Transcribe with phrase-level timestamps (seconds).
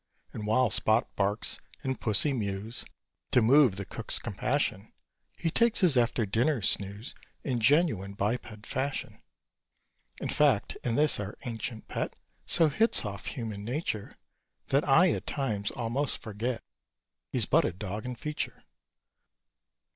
[0.33, 2.85] And while Spot barks and pussy mews,
[3.33, 4.93] To move the cook's compassion,
[5.37, 9.21] He takes his after dinner snooze In genuine biped fashion.
[10.19, 12.15] In fact, in this, our ancient pet
[12.47, 14.17] So hits off human nature,
[14.69, 16.63] That I at times almost forget
[17.31, 18.63] He's but a dog in feature.